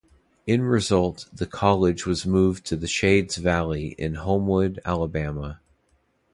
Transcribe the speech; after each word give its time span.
In 0.47 0.63
result, 0.63 1.27
the 1.31 1.45
college 1.45 2.07
was 2.07 2.25
moved 2.25 2.65
to 2.65 2.75
the 2.75 2.87
Shades 2.87 3.35
Valley 3.35 3.89
in 3.99 4.15
Homewood, 4.15 4.79
Alabama. 4.83 5.61